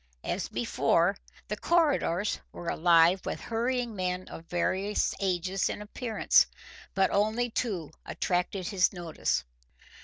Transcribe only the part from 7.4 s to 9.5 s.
two attracted his notice.